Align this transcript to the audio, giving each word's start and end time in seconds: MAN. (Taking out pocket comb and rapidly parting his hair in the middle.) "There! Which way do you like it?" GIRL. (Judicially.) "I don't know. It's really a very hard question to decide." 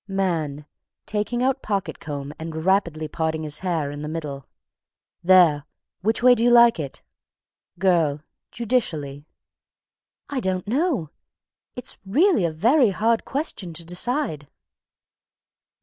MAN. 0.07 0.65
(Taking 1.05 1.43
out 1.43 1.61
pocket 1.61 1.99
comb 1.99 2.33
and 2.39 2.65
rapidly 2.65 3.07
parting 3.07 3.43
his 3.43 3.59
hair 3.59 3.91
in 3.91 4.01
the 4.01 4.07
middle.) 4.09 4.47
"There! 5.23 5.65
Which 6.01 6.23
way 6.23 6.33
do 6.33 6.43
you 6.43 6.49
like 6.49 6.79
it?" 6.79 7.03
GIRL. 7.77 8.21
(Judicially.) 8.49 9.27
"I 10.27 10.39
don't 10.39 10.67
know. 10.67 11.11
It's 11.75 11.99
really 12.03 12.45
a 12.45 12.51
very 12.51 12.89
hard 12.89 13.25
question 13.25 13.73
to 13.73 13.85
decide." 13.85 14.47